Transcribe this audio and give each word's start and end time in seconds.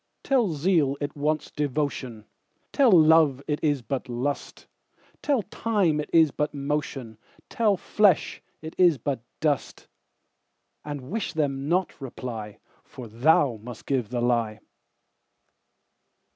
Tell 0.23 0.53
zeal 0.53 0.97
it 0.99 1.15
wants 1.15 1.51
devotion; 1.51 2.25
Tell 2.71 2.89
love 2.91 3.39
it 3.45 3.59
is 3.63 3.83
but 3.83 4.09
lust; 4.09 4.65
Tell 5.21 5.43
time 5.43 5.99
it 5.99 6.09
is 6.11 6.31
but 6.31 6.55
motion; 6.55 7.19
Tell 7.49 7.77
flesh 7.77 8.41
it 8.63 8.73
is 8.79 8.97
but 8.97 9.21
dust:And 9.41 11.11
wish 11.11 11.33
them 11.33 11.69
not 11.69 12.01
reply, 12.01 12.57
For 12.83 13.07
thou 13.07 13.59
must 13.61 13.85
give 13.85 14.09
the 14.09 14.21
lie. 14.21 14.61